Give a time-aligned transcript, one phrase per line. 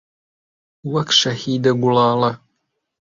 [0.93, 2.31] وەک شەهیدە گوڵاڵە